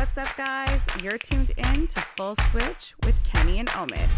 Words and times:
What's 0.00 0.16
up, 0.16 0.34
guys? 0.34 0.80
You're 1.02 1.18
tuned 1.18 1.50
in 1.58 1.86
to 1.88 2.00
Full 2.16 2.34
Switch 2.50 2.94
with 3.04 3.14
Kenny 3.22 3.58
and 3.58 3.68
Omid. 3.68 4.08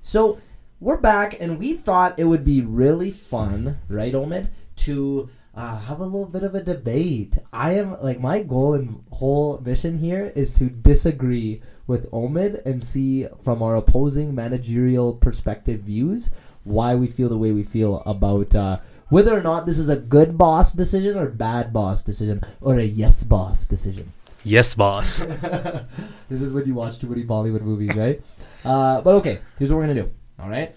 So 0.00 0.40
we're 0.80 0.96
back, 0.96 1.38
and 1.38 1.58
we 1.58 1.74
thought 1.74 2.18
it 2.18 2.24
would 2.24 2.42
be 2.42 2.62
really 2.62 3.10
fun, 3.10 3.80
right, 3.90 4.14
Omid, 4.14 4.48
to 4.76 5.28
uh, 5.54 5.78
have 5.80 6.00
a 6.00 6.04
little 6.04 6.24
bit 6.24 6.42
of 6.42 6.54
a 6.54 6.62
debate. 6.62 7.36
I 7.52 7.74
am 7.74 8.00
like 8.00 8.18
my 8.18 8.42
goal 8.42 8.72
and 8.72 9.04
whole 9.12 9.60
mission 9.62 9.98
here 9.98 10.32
is 10.34 10.54
to 10.54 10.70
disagree 10.70 11.60
with 11.86 12.10
Omid 12.10 12.64
and 12.64 12.82
see 12.82 13.26
from 13.44 13.62
our 13.62 13.76
opposing 13.76 14.34
managerial 14.34 15.12
perspective 15.12 15.80
views 15.80 16.30
why 16.64 16.94
we 16.94 17.08
feel 17.08 17.28
the 17.28 17.36
way 17.36 17.52
we 17.52 17.62
feel 17.62 18.02
about 18.06 18.54
uh, 18.54 18.78
whether 19.10 19.36
or 19.36 19.42
not 19.42 19.66
this 19.66 19.78
is 19.78 19.90
a 19.90 19.96
good 19.96 20.38
boss 20.38 20.72
decision 20.72 21.18
or 21.18 21.28
bad 21.28 21.74
boss 21.74 22.02
decision 22.02 22.40
or 22.62 22.78
a 22.78 22.84
yes 22.84 23.22
boss 23.22 23.66
decision. 23.66 24.14
Yes, 24.48 24.74
boss. 24.74 25.18
this 26.30 26.40
is 26.40 26.54
when 26.54 26.64
you 26.64 26.72
watch 26.72 26.98
too 26.98 27.06
many 27.06 27.22
Bollywood 27.22 27.60
movies, 27.60 27.94
right? 27.94 28.22
Uh, 28.64 29.02
but 29.02 29.14
okay, 29.16 29.40
here's 29.58 29.70
what 29.70 29.76
we're 29.76 29.86
gonna 29.86 30.02
do. 30.02 30.10
All 30.40 30.48
right. 30.48 30.74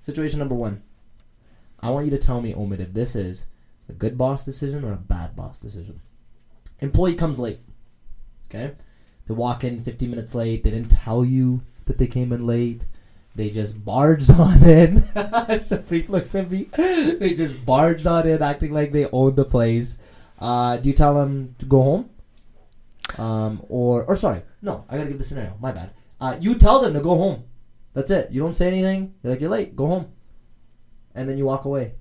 Situation 0.00 0.38
number 0.38 0.54
one. 0.54 0.82
I 1.80 1.90
want 1.90 2.06
you 2.06 2.10
to 2.12 2.18
tell 2.18 2.40
me, 2.40 2.54
Omid, 2.54 2.80
if 2.80 2.94
this 2.94 3.14
is 3.14 3.44
a 3.90 3.92
good 3.92 4.16
boss 4.16 4.44
decision 4.44 4.82
or 4.82 4.94
a 4.94 4.96
bad 4.96 5.36
boss 5.36 5.58
decision. 5.58 6.00
Employee 6.80 7.14
comes 7.14 7.38
late. 7.38 7.60
Okay. 8.48 8.72
They 9.26 9.34
walk 9.34 9.62
in 9.62 9.82
50 9.82 10.06
minutes 10.06 10.34
late. 10.34 10.62
They 10.62 10.70
didn't 10.70 10.90
tell 10.90 11.22
you 11.22 11.60
that 11.84 11.98
they 11.98 12.06
came 12.06 12.32
in 12.32 12.46
late. 12.46 12.86
They 13.34 13.50
just 13.50 13.84
barged 13.84 14.30
on 14.40 14.64
in. 14.64 15.02
Sapreet 15.60 16.08
looks 16.08 16.34
at 16.34 16.50
me. 16.50 16.64
They 16.74 17.34
just 17.34 17.62
barged 17.66 18.06
on 18.06 18.26
in, 18.26 18.42
acting 18.42 18.72
like 18.72 18.92
they 18.92 19.06
own 19.12 19.34
the 19.34 19.44
place. 19.44 19.98
Uh, 20.38 20.78
do 20.78 20.88
you 20.88 20.94
tell 20.94 21.14
them 21.14 21.54
to 21.58 21.66
go 21.66 21.82
home? 21.82 22.10
Um, 23.18 23.62
or 23.68 24.04
or 24.04 24.16
sorry, 24.16 24.42
no, 24.62 24.84
I 24.88 24.96
gotta 24.96 25.08
give 25.08 25.18
the 25.18 25.24
scenario. 25.24 25.56
My 25.60 25.72
bad. 25.72 25.90
Uh, 26.20 26.36
you 26.40 26.54
tell 26.54 26.80
them 26.80 26.94
to 26.94 27.00
go 27.00 27.16
home. 27.16 27.44
That's 27.92 28.10
it. 28.10 28.30
You 28.30 28.40
don't 28.40 28.52
say 28.52 28.68
anything. 28.68 29.14
You're 29.22 29.32
like 29.32 29.40
you're 29.40 29.50
late. 29.50 29.76
Go 29.76 29.86
home, 29.86 30.12
and 31.14 31.28
then 31.28 31.36
you 31.36 31.46
walk 31.46 31.64
away. 31.64 31.94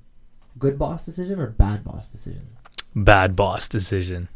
Good 0.58 0.77
boss 0.77 1.05
decision 1.05 1.39
or 1.39 1.47
bad 1.47 1.83
boss 1.83 2.11
decision? 2.11 2.47
Bad 2.95 3.36
boss 3.36 3.67
decision. 3.69 4.30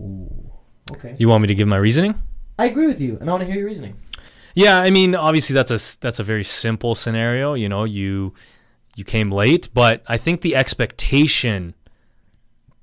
Ooh. 0.00 0.50
Okay. 0.90 1.14
You 1.18 1.28
want 1.28 1.42
me 1.42 1.48
to 1.48 1.54
give 1.54 1.68
my 1.68 1.76
reasoning? 1.76 2.14
I 2.58 2.66
agree 2.66 2.86
with 2.86 3.00
you, 3.00 3.18
and 3.20 3.28
I 3.28 3.32
want 3.32 3.42
to 3.42 3.46
hear 3.46 3.56
your 3.56 3.66
reasoning. 3.66 3.96
Yeah, 4.54 4.78
I 4.78 4.90
mean, 4.90 5.14
obviously 5.14 5.54
that's 5.54 5.70
a 5.70 5.98
that's 6.00 6.18
a 6.18 6.24
very 6.24 6.44
simple 6.44 6.94
scenario. 6.94 7.54
You 7.54 7.68
know, 7.68 7.84
you 7.84 8.34
you 8.96 9.04
came 9.04 9.30
late, 9.30 9.68
but 9.72 10.02
I 10.08 10.16
think 10.16 10.40
the 10.40 10.56
expectation 10.56 11.74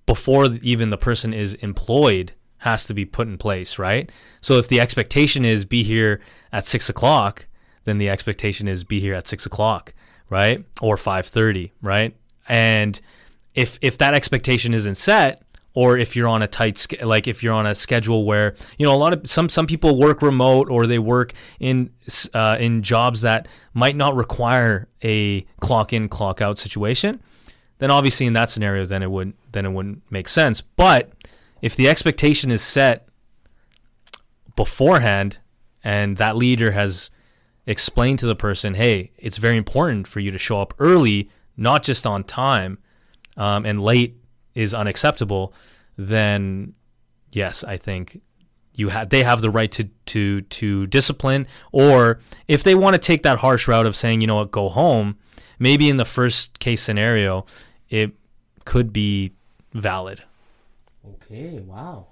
before 0.05 0.45
even 0.61 0.89
the 0.89 0.97
person 0.97 1.33
is 1.33 1.55
employed 1.55 2.31
has 2.65 2.87
to 2.87 2.95
be 2.95 3.05
put 3.05 3.27
in 3.27 3.37
place, 3.37 3.77
right? 3.77 4.11
So 4.41 4.57
if 4.57 4.67
the 4.67 4.81
expectation 4.81 5.45
is 5.45 5.65
be 5.65 5.83
here 5.83 6.19
at 6.51 6.65
six 6.65 6.89
o'clock, 6.89 7.45
then 7.83 7.99
the 7.99 8.09
expectation 8.09 8.67
is 8.67 8.83
be 8.83 8.99
here 8.99 9.13
at 9.13 9.27
six 9.27 9.45
o'clock, 9.45 9.93
right? 10.31 10.65
Or 10.81 10.97
five 10.97 11.27
thirty, 11.27 11.73
right? 11.83 12.15
And 12.49 12.99
if 13.53 13.77
if 13.83 13.99
that 13.99 14.15
expectation 14.15 14.73
isn't 14.73 14.95
set, 14.95 15.43
or 15.75 15.95
if 15.95 16.15
you're 16.15 16.27
on 16.27 16.41
a 16.41 16.47
tight 16.47 16.87
like 17.03 17.27
if 17.27 17.43
you're 17.43 17.53
on 17.53 17.67
a 17.67 17.75
schedule 17.75 18.25
where 18.25 18.55
you 18.79 18.85
know 18.85 18.95
a 18.95 18.97
lot 18.97 19.13
of 19.13 19.29
some 19.29 19.47
some 19.47 19.67
people 19.67 19.99
work 19.99 20.23
remote 20.23 20.67
or 20.67 20.87
they 20.87 20.97
work 20.97 21.33
in 21.59 21.91
uh, 22.33 22.57
in 22.59 22.81
jobs 22.81 23.21
that 23.21 23.47
might 23.75 23.95
not 23.95 24.15
require 24.15 24.87
a 25.03 25.41
clock 25.59 25.93
in 25.93 26.09
clock 26.09 26.41
out 26.41 26.57
situation, 26.57 27.21
then 27.77 27.91
obviously 27.91 28.25
in 28.25 28.33
that 28.33 28.49
scenario 28.49 28.85
then 28.85 29.03
it 29.03 29.11
wouldn't 29.11 29.35
then 29.51 29.67
it 29.67 29.71
wouldn't 29.71 30.01
make 30.09 30.27
sense. 30.27 30.61
But 30.61 31.11
if 31.65 31.75
the 31.75 31.89
expectation 31.89 32.51
is 32.51 32.61
set 32.61 33.07
beforehand 34.55 35.39
and 35.83 36.17
that 36.17 36.35
leader 36.35 36.73
has 36.73 37.09
explained 37.65 38.19
to 38.19 38.27
the 38.27 38.35
person, 38.35 38.75
hey, 38.75 39.09
it's 39.17 39.37
very 39.39 39.57
important 39.57 40.07
for 40.07 40.19
you 40.19 40.29
to 40.29 40.37
show 40.37 40.61
up 40.61 40.75
early, 40.77 41.27
not 41.57 41.81
just 41.81 42.05
on 42.05 42.23
time, 42.23 42.77
um, 43.35 43.65
and 43.65 43.81
late 43.81 44.15
is 44.53 44.75
unacceptable, 44.75 45.55
then 45.97 46.75
yes, 47.31 47.63
I 47.63 47.77
think 47.77 48.21
you 48.75 48.89
have 48.89 49.09
they 49.09 49.23
have 49.23 49.41
the 49.41 49.49
right 49.49 49.71
to 49.71 49.85
to 49.85 50.41
to 50.41 50.85
discipline. 50.85 51.47
Or 51.71 52.19
if 52.47 52.61
they 52.61 52.75
want 52.75 52.93
to 52.93 52.99
take 52.99 53.23
that 53.23 53.39
harsh 53.39 53.67
route 53.67 53.87
of 53.87 53.95
saying, 53.95 54.21
you 54.21 54.27
know 54.27 54.35
what, 54.35 54.51
go 54.51 54.69
home, 54.69 55.17
maybe 55.57 55.89
in 55.89 55.97
the 55.97 56.05
first 56.05 56.59
case 56.59 56.83
scenario, 56.83 57.47
it 57.89 58.11
could 58.65 58.93
be 58.93 59.31
valid. 59.73 60.21
Okay. 61.13 61.59
Wow. 61.59 62.07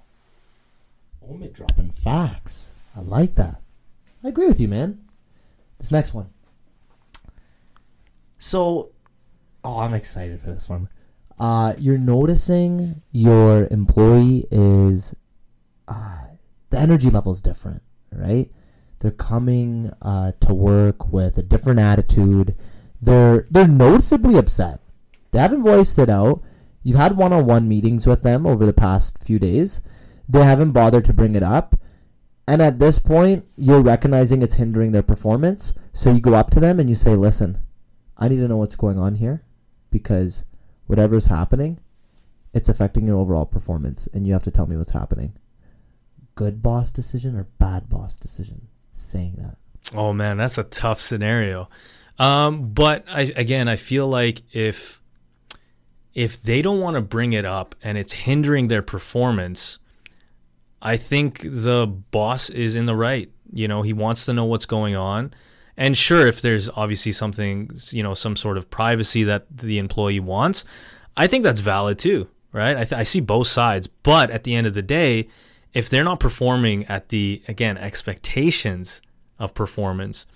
Omid 1.28 1.52
dropping 1.52 1.90
facts. 1.90 2.70
I 2.96 3.00
like 3.00 3.34
that. 3.36 3.60
I 4.22 4.28
agree 4.28 4.46
with 4.46 4.60
you, 4.60 4.68
man. 4.68 5.04
This 5.78 5.90
next 5.90 6.14
one. 6.14 6.30
So, 8.38 8.90
oh, 9.62 9.78
I'm 9.78 9.94
excited 9.94 10.40
for 10.40 10.50
this 10.52 10.68
one. 10.68 10.88
Uh, 11.38 11.74
you're 11.78 11.98
noticing 11.98 13.02
your 13.10 13.66
employee 13.70 14.46
is 14.50 15.14
uh, 15.88 16.24
the 16.70 16.78
energy 16.78 17.10
level 17.10 17.32
is 17.32 17.40
different, 17.40 17.82
right? 18.12 18.50
They're 19.00 19.10
coming 19.10 19.92
uh, 20.00 20.32
to 20.40 20.54
work 20.54 21.12
with 21.12 21.36
a 21.36 21.42
different 21.42 21.80
attitude. 21.80 22.54
They're 23.02 23.46
they're 23.50 23.68
noticeably 23.68 24.36
upset. 24.36 24.80
They 25.32 25.38
haven't 25.40 25.62
voiced 25.62 25.98
it 25.98 26.08
out. 26.08 26.42
You've 26.84 26.98
had 26.98 27.16
one-on-one 27.16 27.66
meetings 27.66 28.06
with 28.06 28.22
them 28.22 28.46
over 28.46 28.64
the 28.64 28.74
past 28.74 29.24
few 29.24 29.40
days. 29.40 29.80
They 30.28 30.44
haven't 30.44 30.72
bothered 30.72 31.06
to 31.06 31.14
bring 31.14 31.34
it 31.34 31.42
up. 31.42 31.74
And 32.46 32.60
at 32.60 32.78
this 32.78 32.98
point, 32.98 33.46
you're 33.56 33.80
recognizing 33.80 34.42
it's 34.42 34.54
hindering 34.54 34.92
their 34.92 35.02
performance. 35.02 35.72
So 35.94 36.12
you 36.12 36.20
go 36.20 36.34
up 36.34 36.50
to 36.50 36.60
them 36.60 36.78
and 36.78 36.88
you 36.90 36.94
say, 36.94 37.16
"Listen, 37.16 37.58
I 38.18 38.28
need 38.28 38.36
to 38.36 38.48
know 38.48 38.58
what's 38.58 38.76
going 38.76 38.98
on 38.98 39.14
here 39.14 39.42
because 39.90 40.44
whatever's 40.86 41.26
happening, 41.26 41.80
it's 42.52 42.68
affecting 42.68 43.06
your 43.06 43.16
overall 43.16 43.46
performance, 43.46 44.06
and 44.12 44.26
you 44.26 44.34
have 44.34 44.42
to 44.42 44.50
tell 44.50 44.66
me 44.66 44.76
what's 44.76 44.90
happening." 44.90 45.32
Good 46.34 46.62
boss 46.62 46.90
decision 46.90 47.34
or 47.34 47.48
bad 47.58 47.88
boss 47.88 48.18
decision? 48.18 48.68
Saying 48.92 49.36
that. 49.38 49.56
Oh 49.96 50.12
man, 50.12 50.36
that's 50.36 50.58
a 50.58 50.64
tough 50.64 51.00
scenario. 51.00 51.70
Um, 52.18 52.72
but 52.72 53.04
I, 53.08 53.32
again, 53.36 53.68
I 53.68 53.76
feel 53.76 54.06
like 54.06 54.42
if 54.52 55.00
if 56.14 56.42
they 56.42 56.62
don't 56.62 56.80
want 56.80 56.94
to 56.94 57.00
bring 57.00 57.32
it 57.32 57.44
up 57.44 57.74
and 57.82 57.98
it's 57.98 58.12
hindering 58.12 58.68
their 58.68 58.82
performance, 58.82 59.78
I 60.80 60.96
think 60.96 61.40
the 61.42 61.86
boss 61.86 62.50
is 62.50 62.76
in 62.76 62.86
the 62.86 62.94
right. 62.94 63.30
You 63.52 63.68
know, 63.68 63.82
he 63.82 63.92
wants 63.92 64.24
to 64.26 64.32
know 64.32 64.44
what's 64.44 64.66
going 64.66 64.94
on. 64.94 65.32
And 65.76 65.96
sure, 65.96 66.26
if 66.26 66.40
there's 66.40 66.70
obviously 66.70 67.12
something, 67.12 67.70
you 67.90 68.02
know, 68.02 68.14
some 68.14 68.36
sort 68.36 68.58
of 68.58 68.70
privacy 68.70 69.24
that 69.24 69.46
the 69.50 69.78
employee 69.78 70.20
wants, 70.20 70.64
I 71.16 71.26
think 71.26 71.42
that's 71.42 71.60
valid 71.60 71.98
too, 71.98 72.28
right? 72.52 72.76
I, 72.76 72.84
th- 72.84 72.92
I 72.92 73.02
see 73.02 73.20
both 73.20 73.48
sides. 73.48 73.88
But 73.88 74.30
at 74.30 74.44
the 74.44 74.54
end 74.54 74.66
of 74.66 74.74
the 74.74 74.82
day, 74.82 75.28
if 75.72 75.88
they're 75.90 76.04
not 76.04 76.20
performing 76.20 76.84
at 76.86 77.08
the, 77.08 77.42
again, 77.48 77.76
expectations 77.76 79.02
of 79.38 79.54
performance, 79.54 80.26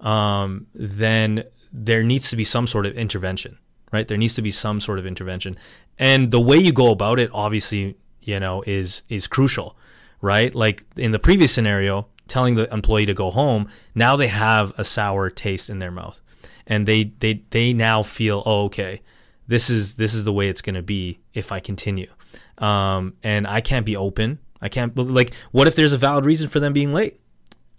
um, 0.00 0.66
then 0.74 1.44
there 1.72 2.02
needs 2.02 2.28
to 2.28 2.36
be 2.36 2.44
some 2.44 2.66
sort 2.66 2.84
of 2.84 2.94
intervention, 2.94 3.56
right? 3.92 4.08
There 4.08 4.18
needs 4.18 4.34
to 4.34 4.42
be 4.42 4.50
some 4.50 4.80
sort 4.80 4.98
of 4.98 5.06
intervention. 5.06 5.56
And 5.98 6.30
the 6.30 6.40
way 6.40 6.56
you 6.56 6.72
go 6.72 6.90
about 6.90 7.18
it, 7.20 7.30
obviously, 7.32 7.96
you 8.22 8.40
know, 8.40 8.62
is 8.66 9.02
is 9.08 9.26
crucial, 9.26 9.76
right? 10.20 10.54
Like 10.54 10.84
in 10.96 11.12
the 11.12 11.18
previous 11.18 11.52
scenario, 11.52 12.08
telling 12.26 12.54
the 12.54 12.72
employee 12.72 13.06
to 13.06 13.14
go 13.14 13.30
home, 13.30 13.68
now 13.94 14.16
they 14.16 14.28
have 14.28 14.72
a 14.78 14.84
sour 14.84 15.30
taste 15.30 15.70
in 15.70 15.78
their 15.78 15.90
mouth. 15.90 16.20
And 16.66 16.88
they 16.88 17.12
they 17.20 17.42
they 17.50 17.72
now 17.72 18.02
feel, 18.02 18.42
oh, 18.46 18.64
okay, 18.64 19.02
this 19.46 19.68
is 19.68 19.96
this 19.96 20.14
is 20.14 20.24
the 20.24 20.32
way 20.32 20.48
it's 20.48 20.62
gonna 20.62 20.82
be 20.82 21.20
if 21.34 21.52
I 21.52 21.60
continue. 21.60 22.10
Um, 22.58 23.14
and 23.22 23.46
I 23.46 23.60
can't 23.60 23.84
be 23.84 23.96
open. 23.96 24.38
I 24.60 24.68
can't 24.68 24.96
like 24.96 25.34
what 25.50 25.66
if 25.66 25.74
there's 25.74 25.92
a 25.92 25.98
valid 25.98 26.24
reason 26.24 26.48
for 26.48 26.60
them 26.60 26.72
being 26.72 26.92
late? 26.92 27.20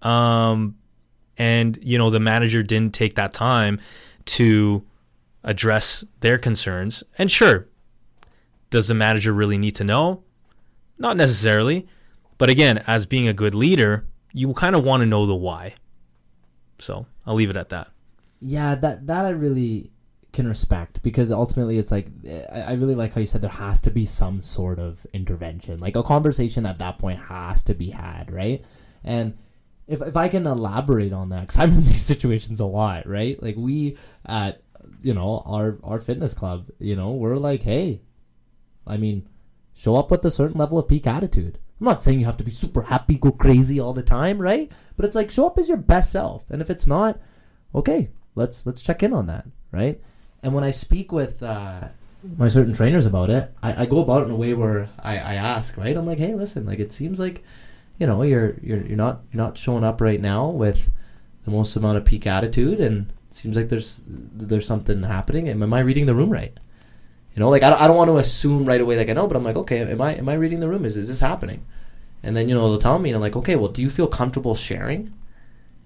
Um, 0.02 0.76
and 1.38 1.80
you 1.82 1.98
know 1.98 2.10
the 2.10 2.20
manager 2.20 2.62
didn't 2.62 2.94
take 2.94 3.16
that 3.16 3.34
time 3.34 3.80
to 4.26 4.84
address 5.44 6.04
their 6.22 6.38
concerns. 6.38 7.04
And 7.18 7.32
sure, 7.32 7.68
does 8.70 8.88
the 8.88 8.94
manager 8.94 9.34
really 9.34 9.58
need 9.58 9.76
to 9.76 9.84
know? 9.84 10.24
Not 10.98 11.18
necessarily. 11.18 11.88
But 12.38 12.50
again, 12.50 12.84
as 12.88 13.06
being 13.06 13.28
a 13.28 13.34
good 13.34 13.56
leader, 13.56 14.08
you 14.32 14.54
kind 14.54 14.76
of 14.76 14.84
want 14.84 15.02
to 15.02 15.06
know 15.06 15.26
the 15.26 15.36
why. 15.36 15.76
So 16.80 17.06
I'll 17.26 17.36
leave 17.36 17.50
it 17.50 17.58
at 17.58 17.70
that. 17.70 17.90
Yeah, 18.40 18.76
that 18.76 19.08
that 19.08 19.26
I 19.26 19.30
really 19.30 19.92
can 20.34 20.48
respect 20.48 21.02
because 21.04 21.32
ultimately 21.32 21.78
it's 21.78 21.92
like 21.92 22.08
I, 22.52 22.74
really 22.74 22.96
like 22.96 23.14
how 23.14 23.22
you 23.22 23.28
said 23.28 23.42
there 23.42 23.52
has 23.52 23.80
to 23.82 23.92
be 23.92 24.06
some 24.06 24.42
sort 24.42 24.80
of 24.80 25.06
intervention, 25.14 25.80
like 25.80 25.96
a 25.96 26.04
conversation 26.04 26.66
at 26.66 26.80
that 26.80 26.98
point 26.98 27.20
has 27.20 27.62
to 27.64 27.76
be 27.76 27.92
had, 27.92 28.32
right? 28.32 28.66
And 29.04 29.38
if 29.88 30.02
if 30.02 30.18
I 30.18 30.28
can 30.28 30.48
elaborate 30.48 31.14
on 31.14 31.30
that, 31.30 31.42
because 31.42 31.60
I'm 31.60 31.72
in 31.72 31.84
these 31.84 32.02
situations 32.14 32.60
a 32.60 32.66
lot, 32.66 33.08
right? 33.08 33.42
Like 33.42 33.56
we 33.56 33.98
at 34.26 34.63
you 35.04 35.14
know 35.14 35.44
our 35.46 35.78
our 35.84 36.00
fitness 36.00 36.34
club, 36.34 36.70
you 36.80 36.96
know, 36.96 37.12
we're 37.12 37.38
like, 37.38 37.64
hey, 37.64 38.02
I 38.88 38.98
mean, 38.98 39.30
show 39.74 39.96
up 39.96 40.10
with 40.10 40.26
a 40.26 40.32
certain 40.32 40.58
level 40.58 40.80
of 40.80 40.88
peak 40.88 41.06
attitude. 41.06 41.60
I'm 41.80 41.86
not 41.86 42.02
saying 42.02 42.20
you 42.20 42.26
have 42.26 42.38
to 42.38 42.44
be 42.44 42.52
super 42.52 42.84
happy, 42.84 43.18
go 43.18 43.32
crazy 43.32 43.80
all 43.80 43.94
the 43.94 44.04
time, 44.04 44.40
right? 44.40 44.72
But 44.96 45.06
it's 45.06 45.16
like 45.16 45.30
show 45.30 45.48
up 45.48 45.58
as 45.58 45.68
your 45.68 45.78
best 45.78 46.12
self. 46.12 46.44
And 46.50 46.62
if 46.62 46.70
it's 46.70 46.88
not, 46.88 47.20
okay, 47.76 48.12
let's 48.36 48.66
let's 48.66 48.82
check 48.82 49.04
in 49.04 49.14
on 49.14 49.28
that, 49.28 49.46
right? 49.72 50.00
And 50.42 50.54
when 50.54 50.64
I 50.64 50.72
speak 50.72 51.12
with 51.12 51.44
uh, 51.44 51.90
my 52.38 52.48
certain 52.48 52.74
trainers 52.74 53.06
about 53.06 53.30
it, 53.30 53.52
I, 53.62 53.84
I 53.84 53.86
go 53.86 54.02
about 54.02 54.24
it 54.24 54.26
in 54.26 54.32
a 54.32 54.36
way 54.36 54.54
where 54.54 54.90
I, 55.00 55.18
I 55.18 55.34
ask, 55.36 55.78
right? 55.78 55.96
I'm 55.96 56.06
like, 56.06 56.20
hey, 56.20 56.36
listen, 56.36 56.66
like 56.66 56.80
it 56.80 56.92
seems 56.92 57.20
like, 57.20 57.44
you 58.00 58.08
know, 58.08 58.24
you're 58.24 58.56
you're 58.62 58.86
you're 58.86 58.98
not 58.98 59.22
you're 59.32 59.44
not 59.44 59.58
showing 59.58 59.84
up 59.84 60.00
right 60.00 60.22
now 60.22 60.50
with 60.50 60.90
the 61.46 61.52
most 61.52 61.76
amount 61.76 61.98
of 61.98 62.06
peak 62.06 62.26
attitude, 62.26 62.80
and 62.80 63.12
seems 63.36 63.56
like 63.56 63.70
there's 63.70 64.02
there's 64.08 64.68
something 64.68 65.04
happening. 65.04 65.50
Am 65.50 65.74
I 65.74 65.80
reading 65.80 66.06
the 66.06 66.16
room 66.16 66.30
right? 66.30 66.54
You 67.36 67.40
know, 67.40 67.50
like 67.50 67.64
I 67.64 67.74
I 67.74 67.88
don't 67.88 67.98
want 67.98 68.10
to 68.10 68.18
assume 68.18 68.66
right 68.66 68.82
away 68.82 68.98
like 68.98 69.10
I 69.10 69.14
know, 69.14 69.28
but 69.28 69.38
I'm 69.38 69.44
like, 69.44 69.56
okay, 69.56 69.80
am 69.82 70.02
I 70.02 70.16
am 70.16 70.30
I 70.30 70.34
reading 70.34 70.60
the 70.60 70.70
room? 70.70 70.86
Is 70.86 70.98
is 70.98 71.08
this 71.08 71.20
happening? 71.20 71.66
And 72.22 72.36
then 72.38 72.48
you 72.48 72.56
know 72.56 72.70
they'll 72.70 72.80
tell 72.80 73.00
me, 73.00 73.10
and 73.10 73.16
I'm 73.16 73.22
like, 73.22 73.36
okay, 73.36 73.56
well, 73.56 73.70
do 73.70 73.82
you 73.82 73.90
feel 73.90 74.08
comfortable 74.08 74.56
sharing 74.56 75.14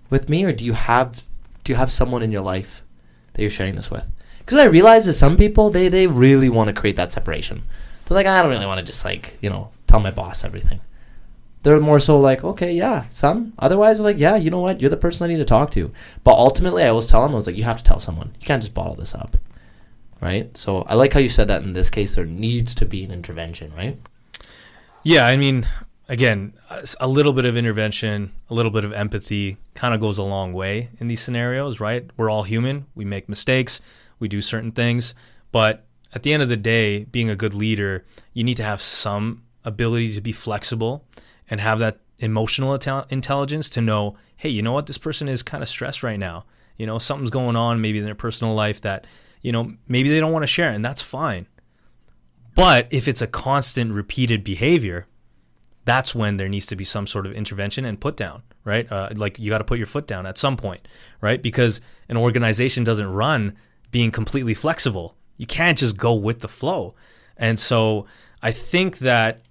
with 0.09 0.29
me, 0.29 0.43
or 0.43 0.51
do 0.51 0.63
you 0.63 0.73
have 0.73 1.23
do 1.63 1.71
you 1.71 1.77
have 1.77 1.91
someone 1.91 2.23
in 2.23 2.31
your 2.31 2.41
life 2.41 2.81
that 3.33 3.41
you're 3.41 3.51
sharing 3.51 3.75
this 3.75 3.91
with? 3.91 4.07
Because 4.39 4.59
I 4.59 4.65
realize 4.65 5.05
that 5.05 5.13
some 5.13 5.37
people 5.37 5.69
they 5.69 5.87
they 5.87 6.07
really 6.07 6.49
want 6.49 6.67
to 6.67 6.79
create 6.79 6.95
that 6.97 7.11
separation. 7.11 7.63
They're 8.05 8.15
like, 8.15 8.27
I 8.27 8.41
don't 8.41 8.51
really 8.51 8.65
want 8.65 8.79
to 8.79 8.85
just 8.85 9.05
like 9.05 9.37
you 9.41 9.49
know 9.49 9.71
tell 9.87 9.99
my 9.99 10.11
boss 10.11 10.43
everything. 10.43 10.81
They're 11.63 11.79
more 11.79 11.99
so 11.99 12.19
like, 12.19 12.43
okay, 12.43 12.71
yeah, 12.71 13.05
some. 13.09 13.53
Otherwise, 13.59 13.99
like, 13.99 14.17
yeah, 14.17 14.35
you 14.35 14.49
know 14.49 14.59
what, 14.59 14.79
you're 14.79 14.89
the 14.89 14.97
person 14.97 15.25
I 15.25 15.27
need 15.27 15.39
to 15.39 15.45
talk 15.45 15.71
to. 15.71 15.91
But 16.23 16.35
ultimately, 16.35 16.83
I 16.83 16.89
always 16.89 17.07
tell 17.07 17.23
them, 17.23 17.33
I 17.33 17.35
was 17.35 17.47
like, 17.47 17.57
you 17.57 17.63
have 17.63 17.79
to 17.79 17.83
tell 17.83 17.99
someone. 17.99 18.35
You 18.39 18.45
can't 18.45 18.61
just 18.61 18.73
bottle 18.73 18.95
this 18.95 19.13
up, 19.13 19.35
right? 20.21 20.55
So 20.57 20.83
I 20.83 20.93
like 20.93 21.13
how 21.13 21.19
you 21.19 21.29
said 21.29 21.47
that. 21.49 21.63
In 21.63 21.73
this 21.73 21.89
case, 21.89 22.15
there 22.15 22.25
needs 22.25 22.73
to 22.75 22.85
be 22.85 23.03
an 23.03 23.11
intervention, 23.11 23.73
right? 23.75 23.99
Yeah, 25.03 25.25
I 25.25 25.35
mean, 25.35 25.67
again, 26.07 26.53
a 26.99 27.07
little 27.07 27.33
bit 27.33 27.45
of 27.45 27.57
intervention, 27.57 28.31
a 28.49 28.53
little 28.53 28.71
bit 28.71 28.85
of 28.85 28.93
empathy 28.93 29.57
kind 29.73 29.93
of 29.93 29.99
goes 29.99 30.17
a 30.17 30.23
long 30.23 30.53
way 30.53 30.89
in 30.99 31.07
these 31.07 31.21
scenarios, 31.21 31.79
right? 31.79 32.09
We're 32.17 32.29
all 32.29 32.43
human. 32.43 32.85
We 32.95 33.03
make 33.03 33.27
mistakes, 33.27 33.81
we 34.19 34.27
do 34.27 34.41
certain 34.41 34.71
things. 34.71 35.13
But 35.51 35.85
at 36.13 36.23
the 36.23 36.33
end 36.33 36.43
of 36.43 36.49
the 36.49 36.57
day, 36.57 37.03
being 37.05 37.29
a 37.29 37.35
good 37.35 37.53
leader, 37.53 38.05
you 38.33 38.43
need 38.43 38.57
to 38.57 38.63
have 38.63 38.81
some 38.81 39.43
ability 39.65 40.13
to 40.13 40.21
be 40.21 40.31
flexible 40.31 41.03
and 41.49 41.61
have 41.61 41.79
that 41.79 41.99
emotional 42.19 42.73
intelligence 43.09 43.69
to 43.69 43.81
know, 43.81 44.17
hey, 44.35 44.49
you 44.49 44.61
know 44.61 44.71
what? 44.71 44.87
This 44.87 44.97
person 44.97 45.27
is 45.27 45.43
kind 45.43 45.63
of 45.63 45.69
stressed 45.69 46.03
right 46.03 46.19
now. 46.19 46.45
You 46.77 46.85
know, 46.85 46.99
something's 46.99 47.29
going 47.29 47.55
on 47.55 47.81
maybe 47.81 47.99
in 47.99 48.05
their 48.05 48.15
personal 48.15 48.53
life 48.53 48.81
that, 48.81 49.07
you 49.41 49.51
know, 49.51 49.73
maybe 49.87 50.09
they 50.09 50.19
don't 50.19 50.31
want 50.31 50.43
to 50.43 50.47
share, 50.47 50.69
and 50.71 50.83
that's 50.83 51.01
fine. 51.01 51.47
But 52.55 52.87
if 52.89 53.07
it's 53.07 53.21
a 53.21 53.27
constant 53.27 53.93
repeated 53.93 54.43
behavior, 54.43 55.07
that's 55.85 56.13
when 56.13 56.37
there 56.37 56.49
needs 56.49 56.65
to 56.67 56.75
be 56.75 56.83
some 56.83 57.07
sort 57.07 57.25
of 57.25 57.33
intervention 57.33 57.85
and 57.85 58.01
put 58.01 58.17
down, 58.17 58.43
right? 58.65 58.91
Uh, 58.91 59.09
like 59.15 59.39
you 59.39 59.49
got 59.49 59.59
to 59.59 59.63
put 59.63 59.77
your 59.77 59.87
foot 59.87 60.07
down 60.07 60.25
at 60.25 60.37
some 60.37 60.57
point, 60.57 60.87
right? 61.21 61.41
Because 61.41 61.81
an 62.09 62.17
organization 62.17 62.83
doesn't 62.83 63.07
run 63.07 63.55
being 63.91 64.11
completely 64.11 64.53
flexible. 64.53 65.15
You 65.37 65.47
can't 65.47 65.77
just 65.77 65.95
go 65.95 66.13
with 66.13 66.41
the 66.41 66.47
flow. 66.47 66.95
And 67.37 67.59
so 67.59 68.05
I 68.41 68.51
think 68.51 68.97
that 68.99 69.41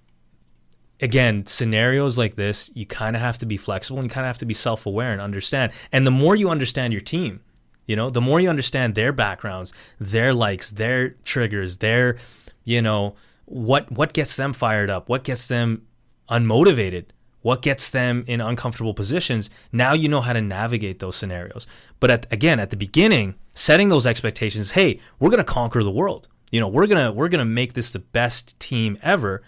again, 1.01 1.45
scenarios 1.45 2.17
like 2.17 2.35
this, 2.35 2.71
you 2.73 2.85
kind 2.85 3.15
of 3.15 3.21
have 3.21 3.37
to 3.39 3.45
be 3.45 3.57
flexible 3.57 3.99
and 3.99 4.09
kind 4.09 4.25
of 4.25 4.29
have 4.29 4.37
to 4.39 4.45
be 4.45 4.53
self 4.53 4.85
aware 4.85 5.11
and 5.11 5.21
understand. 5.21 5.71
And 5.91 6.05
the 6.05 6.11
more 6.11 6.35
you 6.35 6.49
understand 6.49 6.93
your 6.93 7.01
team, 7.01 7.41
you 7.85 7.95
know, 7.95 8.09
the 8.09 8.21
more 8.21 8.39
you 8.39 8.49
understand 8.49 8.95
their 8.95 9.13
backgrounds, 9.13 9.73
their 9.99 10.33
likes, 10.33 10.69
their 10.69 11.11
triggers, 11.23 11.77
their, 11.77 12.17
you 12.63 12.81
know, 12.81 13.15
what 13.45 13.91
what 13.91 14.13
gets 14.13 14.35
them 14.35 14.53
fired 14.53 14.89
up, 14.89 15.07
what 15.07 15.23
gets 15.23 15.47
them 15.47 15.83
unmotivated, 16.29 17.05
what 17.41 17.61
gets 17.61 17.89
them 17.89 18.25
in 18.27 18.41
uncomfortable 18.41 18.93
positions. 18.93 19.49
Now 19.71 19.93
you 19.93 20.09
know 20.09 20.21
how 20.21 20.33
to 20.33 20.41
navigate 20.41 20.99
those 20.99 21.15
scenarios. 21.15 21.65
But 21.99 22.11
at, 22.11 22.33
again, 22.33 22.59
at 22.59 22.71
the 22.71 22.75
beginning, 22.75 23.35
setting 23.53 23.87
those 23.87 24.05
expectations, 24.05 24.71
hey, 24.71 24.99
we're 25.19 25.29
going 25.29 25.37
to 25.37 25.45
conquer 25.45 25.81
the 25.81 25.91
world. 25.91 26.27
You 26.51 26.59
know, 26.59 26.67
we're 26.67 26.87
to 26.87 27.11
we're 27.11 27.29
to 27.29 27.45
make 27.45 27.73
this 27.73 27.91
the 27.91 27.99
best 27.99 28.59
team 28.59 28.97
ever, 29.01 29.43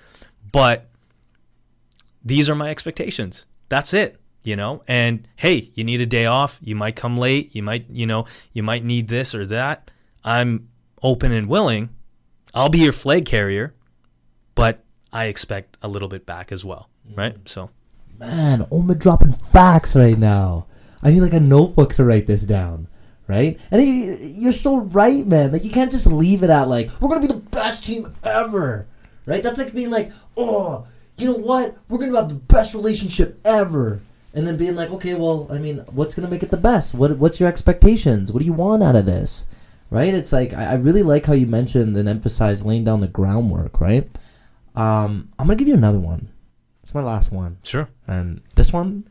but 0.51 0.88
these 2.23 2.49
are 2.49 2.55
my 2.55 2.69
expectations. 2.69 3.45
That's 3.69 3.93
it, 3.93 4.19
you 4.43 4.55
know? 4.55 4.83
And 4.87 5.27
hey, 5.35 5.71
you 5.73 5.83
need 5.83 6.01
a 6.01 6.05
day 6.05 6.25
off, 6.25 6.59
you 6.61 6.75
might 6.75 6.95
come 6.95 7.17
late, 7.17 7.55
you 7.55 7.63
might, 7.63 7.85
you 7.89 8.05
know, 8.05 8.25
you 8.53 8.63
might 8.63 8.83
need 8.83 9.07
this 9.07 9.33
or 9.33 9.45
that. 9.47 9.91
I'm 10.23 10.69
open 11.01 11.31
and 11.31 11.47
willing. 11.47 11.89
I'll 12.53 12.69
be 12.69 12.79
your 12.79 12.93
flag 12.93 13.25
carrier, 13.25 13.73
but 14.55 14.83
I 15.13 15.25
expect 15.25 15.77
a 15.81 15.87
little 15.87 16.07
bit 16.07 16.25
back 16.25 16.51
as 16.51 16.65
well, 16.65 16.89
right? 17.15 17.35
Mm. 17.35 17.47
So, 17.47 17.69
man, 18.17 18.63
Omid 18.65 18.99
dropping 18.99 19.31
facts 19.31 19.95
right 19.95 20.17
now. 20.17 20.65
I 21.01 21.11
need 21.11 21.21
like 21.21 21.33
a 21.33 21.39
notebook 21.39 21.93
to 21.95 22.03
write 22.03 22.27
this 22.27 22.43
down, 22.43 22.87
right? 23.27 23.59
And 23.71 23.81
you're 24.19 24.51
so 24.51 24.77
right, 24.77 25.25
man. 25.25 25.51
Like 25.51 25.63
you 25.63 25.69
can't 25.69 25.91
just 25.91 26.07
leave 26.07 26.43
it 26.43 26.49
at 26.49 26.67
like 26.67 26.89
we're 26.99 27.07
gonna 27.09 27.21
be 27.21 27.27
the 27.27 27.35
best 27.35 27.85
team 27.85 28.13
ever, 28.23 28.87
right? 29.25 29.41
That's 29.41 29.59
like 29.59 29.73
being 29.73 29.91
like, 29.91 30.11
oh, 30.35 30.87
you 31.21 31.27
know 31.27 31.37
what? 31.37 31.77
We're 31.87 31.97
gonna 31.97 32.15
have 32.15 32.29
the 32.29 32.35
best 32.35 32.73
relationship 32.73 33.39
ever, 33.45 34.01
and 34.33 34.45
then 34.45 34.57
being 34.57 34.75
like, 34.75 34.91
okay, 34.91 35.15
well, 35.15 35.47
I 35.51 35.57
mean, 35.57 35.79
what's 35.91 36.13
gonna 36.13 36.29
make 36.29 36.43
it 36.43 36.51
the 36.51 36.57
best? 36.57 36.93
What 36.93 37.17
What's 37.17 37.39
your 37.39 37.49
expectations? 37.49 38.31
What 38.31 38.39
do 38.39 38.45
you 38.45 38.53
want 38.53 38.83
out 38.83 38.95
of 38.95 39.05
this? 39.05 39.45
Right? 39.89 40.13
It's 40.13 40.31
like 40.31 40.53
I, 40.53 40.71
I 40.71 40.73
really 40.75 41.03
like 41.03 41.25
how 41.25 41.33
you 41.33 41.47
mentioned 41.47 41.97
and 41.97 42.07
emphasized 42.07 42.65
laying 42.65 42.83
down 42.83 42.99
the 42.99 43.07
groundwork, 43.07 43.79
right? 43.79 44.07
Um, 44.75 45.29
I'm 45.39 45.47
gonna 45.47 45.55
give 45.55 45.67
you 45.67 45.73
another 45.73 45.99
one. 45.99 46.29
It's 46.83 46.93
my 46.93 47.01
last 47.01 47.31
one. 47.31 47.57
Sure. 47.63 47.89
And 48.07 48.41
this 48.55 48.71
one, 48.71 49.07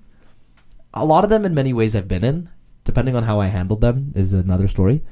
a 0.95 1.05
lot 1.05 1.25
of 1.25 1.31
them 1.31 1.45
in 1.45 1.55
many 1.55 1.73
ways 1.73 1.95
I've 1.95 2.09
been 2.09 2.25
in. 2.25 2.49
Depending 2.85 3.15
on 3.15 3.25
how 3.25 3.39
I 3.39 3.49
handled 3.49 3.83
them 3.83 4.13
is 4.17 4.33
another 4.33 4.67
story. 4.67 5.03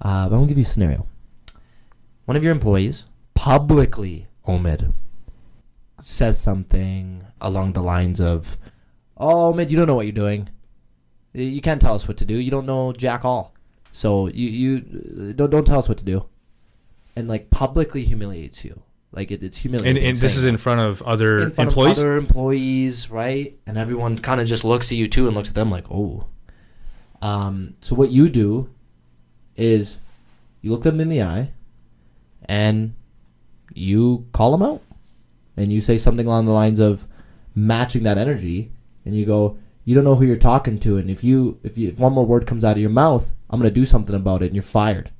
Uh, 0.00 0.28
but 0.28 0.34
I'm 0.34 0.40
gonna 0.42 0.46
give 0.46 0.58
you 0.58 0.62
a 0.62 0.64
scenario. 0.64 1.06
One 2.26 2.36
of 2.36 2.42
your 2.42 2.52
employees 2.52 3.04
publicly, 3.34 4.28
Omid, 4.46 4.92
says 6.00 6.38
something 6.38 7.24
along 7.40 7.72
the 7.72 7.82
lines 7.82 8.20
of, 8.20 8.56
"Oh, 9.16 9.52
Omid, 9.52 9.70
you 9.70 9.76
don't 9.76 9.86
know 9.86 9.94
what 9.94 10.06
you're 10.06 10.12
doing. 10.12 10.48
You 11.32 11.60
can't 11.60 11.80
tell 11.80 11.94
us 11.94 12.08
what 12.08 12.16
to 12.18 12.24
do. 12.24 12.34
You 12.34 12.50
don't 12.50 12.66
know 12.66 12.92
jack 12.92 13.24
all. 13.24 13.54
So 13.92 14.28
you 14.28 14.48
you 14.48 15.32
don't 15.32 15.50
don't 15.50 15.66
tell 15.66 15.78
us 15.78 15.88
what 15.88 15.98
to 15.98 16.04
do." 16.04 16.24
And 17.14 17.28
like 17.28 17.50
publicly 17.50 18.04
humiliates 18.04 18.64
you 18.64 18.82
like 19.16 19.30
it, 19.30 19.42
it's 19.42 19.56
humiliating. 19.56 19.96
And, 19.96 20.06
and 20.06 20.16
this 20.18 20.36
is 20.36 20.44
in 20.44 20.58
front 20.58 20.80
of 20.80 21.02
other 21.02 21.38
in 21.38 21.50
front 21.50 21.70
employees. 21.70 21.98
Of 21.98 22.04
other 22.04 22.16
employees, 22.16 23.10
right? 23.10 23.58
And 23.66 23.78
everyone 23.78 24.18
kind 24.18 24.40
of 24.40 24.46
just 24.46 24.62
looks 24.62 24.92
at 24.92 24.98
you 24.98 25.08
too 25.08 25.26
and 25.26 25.34
looks 25.34 25.48
at 25.48 25.54
them 25.54 25.70
like, 25.70 25.90
oh. 25.90 26.26
Um, 27.22 27.74
so 27.80 27.94
what 27.94 28.10
you 28.10 28.28
do 28.28 28.68
is 29.56 29.98
you 30.60 30.70
look 30.70 30.82
them 30.82 31.00
in 31.00 31.08
the 31.08 31.22
eye 31.22 31.52
and 32.44 32.94
you 33.72 34.26
call 34.32 34.56
them 34.56 34.62
out 34.62 34.82
and 35.56 35.72
you 35.72 35.80
say 35.80 35.96
something 35.96 36.26
along 36.26 36.46
the 36.46 36.52
lines 36.52 36.78
of 36.78 37.06
matching 37.54 38.02
that 38.02 38.18
energy 38.18 38.70
and 39.04 39.14
you 39.14 39.24
go 39.24 39.58
you 39.84 39.94
don't 39.94 40.04
know 40.04 40.16
who 40.16 40.26
you're 40.26 40.36
talking 40.36 40.78
to 40.78 40.98
and 40.98 41.08
if 41.10 41.24
you 41.24 41.58
if 41.62 41.78
you 41.78 41.88
if 41.88 41.98
one 41.98 42.12
more 42.12 42.26
word 42.26 42.46
comes 42.46 42.64
out 42.64 42.72
of 42.72 42.78
your 42.78 42.90
mouth 42.90 43.32
i'm 43.48 43.60
going 43.60 43.72
to 43.72 43.74
do 43.74 43.86
something 43.86 44.14
about 44.16 44.42
it 44.42 44.46
and 44.46 44.54
you're 44.54 44.62
fired. 44.62 45.10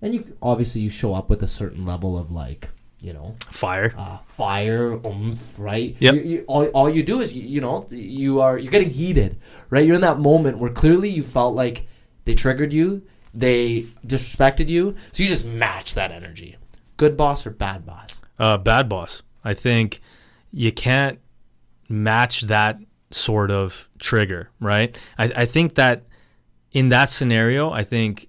And 0.00 0.14
you 0.14 0.36
obviously 0.42 0.80
you 0.80 0.90
show 0.90 1.14
up 1.14 1.30
with 1.30 1.42
a 1.42 1.48
certain 1.48 1.86
level 1.86 2.18
of 2.18 2.32
like 2.32 2.70
you 3.00 3.12
know 3.12 3.36
fire. 3.50 3.94
uh, 3.96 4.18
fire 4.26 4.94
oomph 5.06 5.58
right? 5.58 5.94
Yep. 6.00 6.14
You, 6.14 6.20
you, 6.22 6.44
all, 6.48 6.66
all 6.68 6.90
you 6.90 7.04
do 7.04 7.20
is 7.20 7.32
you, 7.32 7.42
you 7.42 7.60
know 7.60 7.86
you 7.90 8.40
are 8.40 8.58
you're 8.58 8.72
getting 8.72 8.90
heated 8.90 9.38
right? 9.70 9.86
You're 9.86 9.94
in 9.94 10.00
that 10.00 10.18
moment 10.18 10.58
where 10.58 10.70
clearly 10.70 11.08
you 11.08 11.22
felt 11.22 11.54
like 11.54 11.86
they 12.24 12.34
triggered 12.34 12.72
you 12.72 13.02
they 13.34 13.82
disrespected 14.06 14.68
you 14.68 14.96
so 15.12 15.22
you 15.22 15.28
just 15.28 15.46
match 15.46 15.94
that 15.94 16.10
energy. 16.10 16.56
Good 16.96 17.16
boss 17.16 17.46
or 17.46 17.50
bad 17.50 17.86
boss 17.86 18.21
uh, 18.38 18.58
bad 18.58 18.88
boss. 18.88 19.22
I 19.44 19.54
think 19.54 20.00
you 20.52 20.72
can't 20.72 21.18
match 21.88 22.42
that 22.42 22.78
sort 23.10 23.50
of 23.50 23.88
trigger 23.98 24.48
right? 24.60 24.98
I, 25.18 25.24
I 25.24 25.44
think 25.44 25.74
that 25.74 26.04
in 26.72 26.88
that 26.88 27.10
scenario 27.10 27.70
i 27.70 27.82
think 27.82 28.28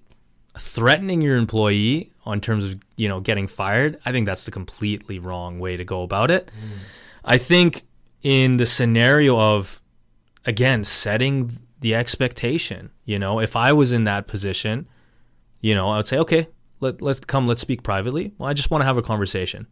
threatening 0.56 1.20
your 1.20 1.36
employee 1.36 2.12
on 2.24 2.40
terms 2.40 2.64
of 2.64 2.80
you 2.96 3.08
know 3.08 3.20
getting 3.20 3.46
fired 3.46 3.98
i 4.06 4.12
think 4.12 4.26
that's 4.26 4.44
the 4.44 4.50
completely 4.50 5.18
wrong 5.18 5.58
way 5.58 5.76
to 5.76 5.84
go 5.84 6.02
about 6.02 6.30
it. 6.30 6.46
Mm. 6.46 6.78
i 7.24 7.36
think 7.38 7.82
in 8.22 8.56
the 8.58 8.66
scenario 8.66 9.38
of 9.38 9.80
again 10.46 10.84
setting 10.84 11.50
the 11.80 11.94
expectation 11.94 12.90
you 13.04 13.18
know 13.18 13.40
if 13.40 13.56
i 13.56 13.72
was 13.72 13.92
in 13.92 14.04
that 14.04 14.26
position 14.26 14.86
you 15.60 15.74
know 15.74 15.88
i 15.90 15.96
would 15.96 16.06
say 16.06 16.18
okay 16.18 16.48
let, 16.80 17.00
let's 17.00 17.20
come 17.20 17.46
let's 17.46 17.62
speak 17.62 17.82
privately. 17.82 18.32
Well 18.36 18.48
i 18.48 18.52
just 18.52 18.70
want 18.70 18.82
to 18.82 18.86
have 18.86 18.98
a 18.98 19.02
conversation 19.02 19.66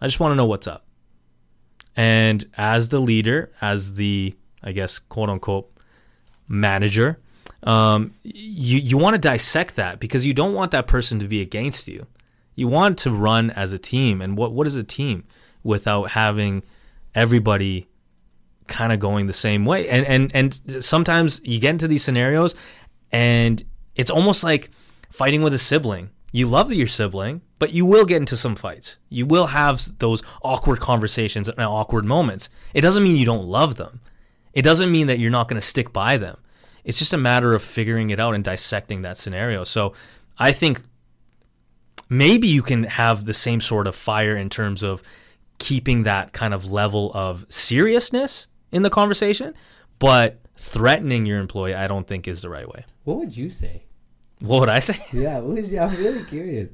i 0.00 0.06
just 0.06 0.20
want 0.20 0.32
to 0.32 0.36
know 0.36 0.46
what's 0.46 0.66
up 0.66 0.86
and 1.96 2.46
as 2.56 2.88
the 2.88 3.00
leader 3.00 3.52
as 3.60 3.94
the 3.94 4.34
i 4.62 4.72
guess 4.72 4.98
quote 4.98 5.28
unquote 5.28 5.70
manager 6.48 7.18
um, 7.64 8.14
you 8.22 8.78
you 8.78 8.98
want 8.98 9.14
to 9.14 9.18
dissect 9.18 9.76
that 9.76 9.98
because 9.98 10.24
you 10.24 10.32
don't 10.32 10.54
want 10.54 10.70
that 10.70 10.86
person 10.86 11.18
to 11.18 11.26
be 11.26 11.40
against 11.40 11.88
you. 11.88 12.06
You 12.54 12.68
want 12.68 12.98
to 12.98 13.10
run 13.10 13.50
as 13.50 13.72
a 13.72 13.78
team, 13.78 14.20
and 14.20 14.36
what 14.36 14.52
what 14.52 14.66
is 14.66 14.76
a 14.76 14.84
team 14.84 15.24
without 15.62 16.12
having 16.12 16.62
everybody 17.14 17.88
kind 18.68 18.92
of 18.92 19.00
going 19.00 19.26
the 19.26 19.32
same 19.32 19.64
way. 19.64 19.88
And 19.88 20.06
and 20.06 20.30
and 20.34 20.84
sometimes 20.84 21.40
you 21.44 21.58
get 21.58 21.70
into 21.70 21.88
these 21.88 22.04
scenarios 22.04 22.54
and 23.10 23.62
it's 23.96 24.10
almost 24.10 24.44
like 24.44 24.70
fighting 25.10 25.42
with 25.42 25.52
a 25.54 25.58
sibling. 25.58 26.10
You 26.30 26.46
love 26.46 26.72
your 26.72 26.86
sibling, 26.86 27.40
but 27.58 27.72
you 27.72 27.84
will 27.84 28.04
get 28.04 28.18
into 28.18 28.36
some 28.36 28.56
fights. 28.56 28.98
You 29.08 29.26
will 29.26 29.48
have 29.48 29.98
those 29.98 30.22
awkward 30.42 30.80
conversations 30.80 31.48
and 31.48 31.60
awkward 31.60 32.04
moments. 32.04 32.48
It 32.74 32.82
doesn't 32.82 33.02
mean 33.02 33.16
you 33.16 33.26
don't 33.26 33.46
love 33.46 33.76
them. 33.76 34.00
It 34.52 34.62
doesn't 34.62 34.90
mean 34.90 35.06
that 35.08 35.18
you're 35.18 35.30
not 35.30 35.48
going 35.48 35.60
to 35.60 35.66
stick 35.66 35.92
by 35.92 36.16
them. 36.16 36.38
It's 36.84 36.98
just 36.98 37.12
a 37.12 37.18
matter 37.18 37.54
of 37.54 37.62
figuring 37.62 38.10
it 38.10 38.20
out 38.20 38.34
and 38.34 38.42
dissecting 38.42 39.02
that 39.02 39.18
scenario. 39.18 39.64
So 39.64 39.92
I 40.38 40.52
think 40.52 40.80
maybe 42.08 42.48
you 42.48 42.62
can 42.62 42.84
have 42.84 43.24
the 43.24 43.34
same 43.34 43.60
sort 43.60 43.86
of 43.86 43.94
fire 43.94 44.36
in 44.36 44.48
terms 44.48 44.82
of 44.82 45.02
keeping 45.58 46.04
that 46.04 46.32
kind 46.32 46.54
of 46.54 46.70
level 46.70 47.10
of 47.14 47.44
seriousness 47.48 48.46
in 48.70 48.82
the 48.82 48.90
conversation, 48.90 49.54
but 49.98 50.40
threatening 50.56 51.26
your 51.26 51.40
employee, 51.40 51.74
I 51.74 51.86
don't 51.86 52.06
think 52.06 52.28
is 52.28 52.42
the 52.42 52.48
right 52.48 52.68
way. 52.68 52.84
What 53.04 53.18
would 53.18 53.36
you 53.36 53.50
say? 53.50 53.82
What 54.40 54.60
would 54.60 54.68
I 54.68 54.78
say? 54.78 55.04
Yeah, 55.12 55.40
what 55.40 55.58
is, 55.58 55.74
I'm 55.74 55.96
really 55.96 56.24
curious. 56.24 56.70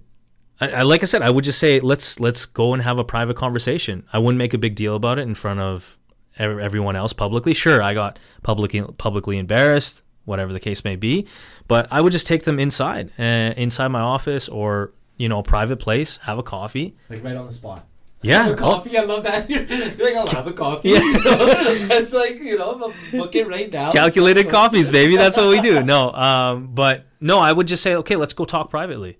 I, 0.60 0.70
I, 0.70 0.82
like 0.82 1.02
I 1.02 1.06
said, 1.06 1.22
I 1.22 1.30
would 1.30 1.44
just 1.44 1.58
say 1.58 1.80
let's 1.80 2.20
let's 2.20 2.46
go 2.46 2.74
and 2.74 2.82
have 2.82 2.98
a 2.98 3.04
private 3.04 3.36
conversation. 3.36 4.04
I 4.12 4.18
wouldn't 4.18 4.38
make 4.38 4.54
a 4.54 4.58
big 4.58 4.74
deal 4.74 4.94
about 4.94 5.18
it 5.18 5.22
in 5.22 5.34
front 5.34 5.60
of 5.60 5.98
everyone 6.38 6.96
else 6.96 7.12
publicly. 7.12 7.54
Sure, 7.54 7.82
I 7.82 7.94
got 7.94 8.18
publicly 8.42 8.82
publicly 8.82 9.38
embarrassed, 9.38 10.02
whatever 10.24 10.52
the 10.52 10.60
case 10.60 10.84
may 10.84 10.96
be, 10.96 11.26
but 11.68 11.88
I 11.90 12.00
would 12.00 12.12
just 12.12 12.26
take 12.26 12.44
them 12.44 12.58
inside, 12.58 13.10
uh, 13.18 13.54
inside 13.56 13.88
my 13.88 14.00
office 14.00 14.48
or 14.48 14.92
you 15.16 15.28
know 15.28 15.40
a 15.40 15.42
private 15.42 15.78
place, 15.78 16.18
have 16.18 16.38
a 16.38 16.42
coffee, 16.42 16.96
like 17.08 17.22
right 17.22 17.36
on 17.36 17.46
the 17.46 17.52
spot. 17.52 17.86
Yeah, 18.22 18.44
have 18.44 18.52
a 18.52 18.56
coffee. 18.56 18.96
Oh. 18.96 19.02
I 19.02 19.04
love 19.04 19.24
that. 19.24 19.50
You're 19.50 19.66
like, 19.66 20.14
I'll 20.14 20.26
have 20.28 20.46
a 20.46 20.52
coffee. 20.52 20.90
Yeah. 20.90 21.00
it's 21.04 22.14
like 22.14 22.40
you 22.40 22.56
know, 22.56 22.92
book 23.12 23.34
it 23.34 23.46
right 23.46 23.70
now. 23.70 23.90
Calculated 23.90 24.48
coffees, 24.50 24.88
baby. 24.88 25.16
That's 25.16 25.36
what 25.36 25.48
we 25.48 25.60
do. 25.60 25.82
No, 25.82 26.10
um, 26.12 26.68
but 26.72 27.04
no, 27.20 27.38
I 27.38 27.52
would 27.52 27.68
just 27.68 27.82
say, 27.82 27.96
okay, 27.96 28.16
let's 28.16 28.32
go 28.32 28.44
talk 28.44 28.70
privately. 28.70 29.18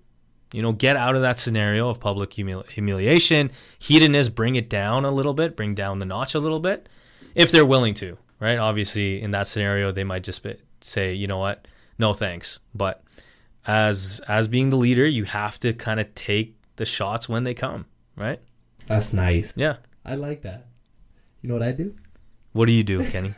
You 0.54 0.62
know, 0.62 0.72
get 0.72 0.96
out 0.96 1.16
of 1.16 1.22
that 1.22 1.40
scenario 1.40 1.88
of 1.88 1.98
public 1.98 2.30
humili- 2.30 2.68
humiliation, 2.68 3.50
heatedness. 3.80 4.28
Bring 4.32 4.54
it 4.54 4.70
down 4.70 5.04
a 5.04 5.10
little 5.10 5.34
bit. 5.34 5.56
Bring 5.56 5.74
down 5.74 5.98
the 5.98 6.04
notch 6.04 6.34
a 6.34 6.38
little 6.38 6.60
bit, 6.60 6.88
if 7.34 7.50
they're 7.50 7.66
willing 7.66 7.94
to. 7.94 8.16
Right? 8.38 8.56
Obviously, 8.56 9.20
in 9.20 9.32
that 9.32 9.48
scenario, 9.48 9.90
they 9.90 10.04
might 10.04 10.22
just 10.22 10.42
be, 10.44 10.56
say, 10.80 11.12
you 11.12 11.26
know 11.26 11.38
what, 11.38 11.66
no 11.98 12.14
thanks. 12.14 12.60
But 12.72 13.02
as 13.66 14.20
as 14.28 14.46
being 14.46 14.70
the 14.70 14.76
leader, 14.76 15.06
you 15.06 15.24
have 15.24 15.58
to 15.60 15.72
kind 15.72 15.98
of 15.98 16.14
take 16.14 16.56
the 16.76 16.84
shots 16.84 17.28
when 17.28 17.42
they 17.42 17.54
come. 17.54 17.86
Right? 18.16 18.40
That's 18.86 19.12
nice. 19.12 19.54
Yeah. 19.56 19.76
I 20.04 20.14
like 20.14 20.42
that. 20.42 20.66
You 21.42 21.48
know 21.48 21.54
what 21.54 21.62
I 21.62 21.72
do? 21.72 21.96
What 22.52 22.66
do 22.66 22.72
you 22.72 22.84
do, 22.84 23.04
Kenny? 23.10 23.32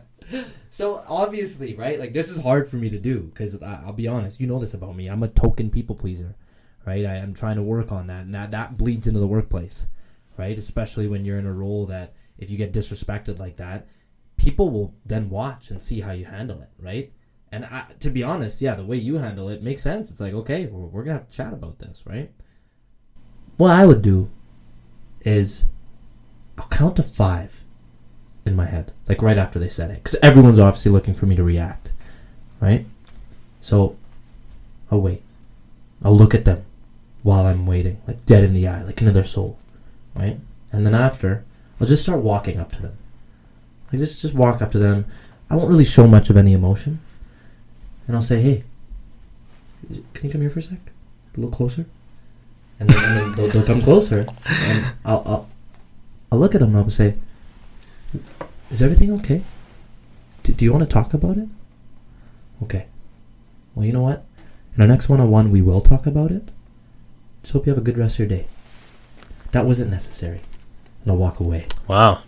so 0.70 1.04
obviously, 1.08 1.74
right? 1.74 2.00
Like 2.00 2.14
this 2.14 2.30
is 2.30 2.38
hard 2.38 2.70
for 2.70 2.76
me 2.76 2.88
to 2.88 2.98
do 2.98 3.20
because 3.20 3.62
I'll 3.62 3.92
be 3.92 4.08
honest. 4.08 4.40
You 4.40 4.46
know 4.46 4.58
this 4.58 4.72
about 4.72 4.96
me. 4.96 5.08
I'm 5.08 5.22
a 5.22 5.28
token 5.28 5.68
people 5.68 5.94
pleaser, 5.94 6.34
right? 6.86 7.04
I 7.04 7.16
am 7.16 7.34
trying 7.34 7.56
to 7.56 7.62
work 7.62 7.92
on 7.92 8.06
that, 8.08 8.24
and 8.24 8.34
that 8.34 8.50
that 8.50 8.76
bleeds 8.76 9.06
into 9.06 9.20
the 9.20 9.26
workplace, 9.26 9.86
right? 10.36 10.56
Especially 10.56 11.08
when 11.08 11.24
you're 11.24 11.38
in 11.38 11.46
a 11.46 11.52
role 11.52 11.86
that 11.86 12.14
if 12.38 12.50
you 12.50 12.58
get 12.58 12.72
disrespected 12.72 13.38
like 13.38 13.56
that, 13.56 13.86
people 14.36 14.70
will 14.70 14.94
then 15.06 15.30
watch 15.30 15.70
and 15.70 15.80
see 15.80 16.00
how 16.00 16.12
you 16.12 16.24
handle 16.24 16.60
it, 16.60 16.70
right? 16.78 17.12
And 17.52 17.64
I, 17.66 17.86
to 18.00 18.10
be 18.10 18.22
honest, 18.22 18.60
yeah, 18.60 18.74
the 18.74 18.84
way 18.84 18.96
you 18.96 19.18
handle 19.18 19.48
it 19.48 19.62
makes 19.62 19.82
sense. 19.82 20.10
It's 20.10 20.20
like, 20.20 20.34
okay, 20.34 20.66
we're, 20.66 20.86
we're 20.86 21.04
gonna 21.04 21.18
have 21.18 21.28
to 21.28 21.36
chat 21.36 21.52
about 21.52 21.78
this, 21.78 22.04
right? 22.06 22.30
What 23.56 23.70
I 23.70 23.86
would 23.86 24.02
do 24.02 24.28
is 25.20 25.66
I'll 26.58 26.66
count 26.66 26.96
to 26.96 27.02
five 27.02 27.64
in 28.44 28.56
my 28.56 28.66
head, 28.66 28.92
like 29.08 29.22
right 29.22 29.38
after 29.38 29.58
they 29.58 29.68
said 29.68 29.90
it, 29.90 29.94
because 29.94 30.16
everyone's 30.16 30.58
obviously 30.58 30.90
looking 30.90 31.14
for 31.14 31.26
me 31.26 31.36
to 31.36 31.44
react, 31.44 31.92
right? 32.60 32.84
So 33.60 33.96
I'll 34.90 35.00
wait. 35.00 35.22
I'll 36.02 36.16
look 36.16 36.34
at 36.34 36.44
them 36.44 36.64
while 37.24 37.46
I'm 37.46 37.66
waiting, 37.66 38.00
like 38.06 38.24
dead 38.26 38.44
in 38.44 38.54
the 38.54 38.68
eye, 38.68 38.84
like 38.84 39.00
another 39.00 39.24
soul, 39.24 39.58
right? 40.14 40.38
And 40.72 40.86
then 40.86 40.94
after, 40.94 41.44
I'll 41.80 41.86
just 41.88 42.04
start 42.04 42.20
walking 42.20 42.60
up 42.60 42.70
to 42.72 42.82
them. 42.82 42.96
I 43.92 43.96
just 43.96 44.20
just 44.22 44.34
walk 44.34 44.62
up 44.62 44.70
to 44.72 44.78
them. 44.78 45.06
I 45.50 45.56
won't 45.56 45.70
really 45.70 45.84
show 45.84 46.06
much 46.06 46.30
of 46.30 46.36
any 46.36 46.52
emotion, 46.52 47.00
and 48.06 48.14
I'll 48.14 48.22
say, 48.22 48.40
"Hey, 48.40 48.64
can 50.12 50.26
you 50.26 50.30
come 50.30 50.40
here 50.42 50.50
for 50.50 50.60
a 50.60 50.62
sec? 50.62 50.78
A 51.36 51.40
little 51.40 51.54
closer." 51.54 51.86
and 52.80 52.88
then, 52.88 53.04
and 53.04 53.16
then 53.16 53.32
they'll, 53.32 53.48
they'll, 53.50 53.66
come 53.66 53.82
closer, 53.82 54.26
and 54.46 54.86
I'll, 55.04 55.22
I'll, 55.26 55.48
I'll 56.32 56.38
look 56.38 56.54
at 56.54 56.60
them 56.60 56.70
and 56.70 56.78
I'll 56.78 56.90
say, 56.90 57.14
"Is 58.70 58.82
everything 58.82 59.12
okay? 59.20 59.42
Do, 60.42 60.52
do 60.52 60.64
you 60.64 60.72
want 60.72 60.82
to 60.82 60.92
talk 60.92 61.14
about 61.14 61.36
it?" 61.36 61.48
Okay. 62.62 62.86
Well, 63.74 63.84
you 63.84 63.92
know 63.92 64.02
what? 64.02 64.24
In 64.76 64.82
our 64.82 64.88
next 64.88 65.08
one-on-one, 65.08 65.50
we 65.50 65.62
will 65.62 65.80
talk 65.80 66.06
about 66.06 66.30
it. 66.30 66.48
Just 67.44 67.52
hope 67.52 67.66
you 67.66 67.70
have 67.72 67.78
a 67.78 67.84
good 67.84 67.98
rest 67.98 68.14
of 68.14 68.20
your 68.20 68.28
day. 68.38 68.46
That 69.52 69.66
wasn't 69.66 69.90
necessary, 69.90 70.40
and 71.02 71.12
I'll 71.12 71.18
walk 71.18 71.40
away. 71.40 71.66
Wow. 71.86 72.22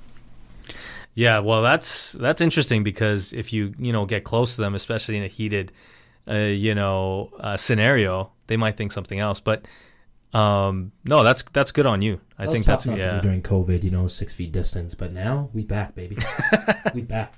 Yeah, 1.15 1.39
well, 1.39 1.63
that's 1.63 2.13
that's 2.13 2.43
interesting 2.43 2.85
because 2.85 3.33
if 3.33 3.51
you 3.51 3.73
you 3.79 3.95
know 3.95 4.05
get 4.05 4.25
close 4.25 4.57
to 4.57 4.61
them, 4.61 4.75
especially 4.75 5.17
in 5.17 5.23
a 5.23 5.27
heated, 5.27 5.73
uh, 6.29 6.35
you 6.35 6.75
know, 6.75 7.31
uh, 7.41 7.57
scenario, 7.57 8.31
they 8.47 8.59
might 8.59 8.77
think 8.77 8.93
something 8.93 9.19
else. 9.19 9.41
But 9.41 9.65
um, 10.35 10.93
no, 11.07 11.23
that's 11.23 11.43
that's 11.45 11.73
good 11.73 11.87
on 11.87 12.03
you. 12.03 12.21
I 12.39 12.45
that 12.45 12.53
think 12.53 12.67
that's 12.67 12.85
yeah. 12.85 13.19
during 13.21 13.41
COVID, 13.41 13.85
you 13.85 13.91
know, 13.91 14.09
six 14.09 14.35
feet 14.35 14.53
distance. 14.53 14.95
But 14.95 15.15
now 15.15 15.49
we 15.55 15.65
back, 15.65 15.95
baby. 15.95 16.19
we 16.95 17.01
back. 17.01 17.33